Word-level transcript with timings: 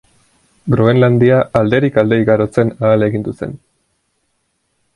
Groenlandia 0.75 1.41
alderik 1.59 1.99
alde 2.03 2.19
igarotzen 2.23 2.73
ahalegindu 2.87 3.37
zen. 3.45 3.57